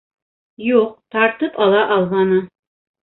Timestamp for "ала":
1.65-1.83